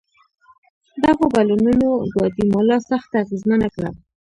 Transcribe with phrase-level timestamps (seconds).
[1.03, 3.89] دغو بدلونونو ګواتیمالا سخته اغېزمنه کړه.